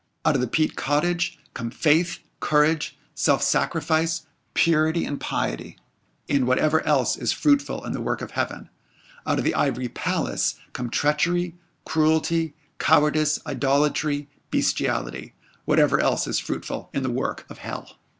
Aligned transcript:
Out 0.25 0.33
of 0.33 0.41
the 0.41 0.47
peat 0.47 0.75
cottage 0.75 1.37
come 1.53 1.69
faith, 1.69 2.17
courage, 2.39 2.97
self 3.13 3.43
sacrifice, 3.43 4.25
purity, 4.55 5.05
and 5.05 5.21
piety, 5.21 5.77
and 6.27 6.47
whatever 6.47 6.81
else 6.87 7.15
is 7.15 7.31
fruitful 7.31 7.85
in 7.85 7.91
the 7.91 8.01
work 8.01 8.19
of 8.23 8.31
Heaven; 8.31 8.71
out 9.27 9.37
of 9.37 9.43
the 9.45 9.53
ivory 9.53 9.89
palace 9.89 10.55
come 10.73 10.89
treachery, 10.89 11.53
cruelty, 11.85 12.55
cowardice, 12.79 13.37
idolatry, 13.45 14.27
bestiality, 14.49 15.35
whatever 15.65 15.99
else 15.99 16.25
is 16.25 16.39
fruitful 16.39 16.89
in 16.93 17.03
the 17.03 17.11
work 17.11 17.45
of 17.47 17.59
Hell. 17.59 17.99